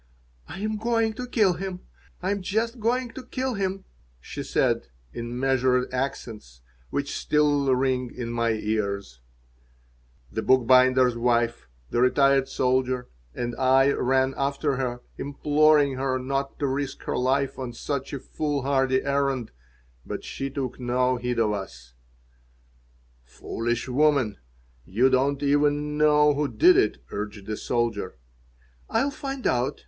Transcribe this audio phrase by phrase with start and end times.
[0.47, 1.81] "I'm going to kill him.
[2.23, 3.85] I am just going to kill him,"
[4.19, 9.21] she said, in measured accents which still ring in my ears
[10.31, 16.65] The bookbinder's wife, the retired soldier, and I ran after her, imploring her not to
[16.65, 19.51] risk her life on such a foolhardy errand,
[20.03, 21.93] but she took no heed of us
[23.23, 24.39] "Foolish woman!
[24.83, 28.17] You don't even know who did it," urged the soldier
[28.89, 29.79] "I'll find out!"